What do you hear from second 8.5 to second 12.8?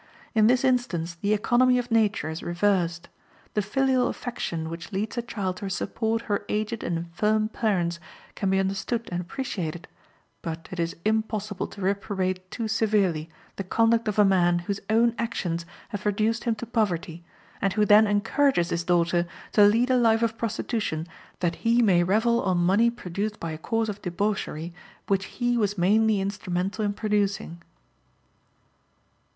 understood and appreciated, but it is impossible to reprobate too